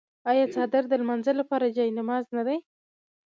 آیا 0.31 0.45
څادر 0.53 0.83
د 0.89 0.93
لمانځه 1.01 1.31
لپاره 1.39 1.73
جای 1.77 1.89
نماز 1.99 2.25
نه 2.37 2.43
دی؟ 2.47 2.57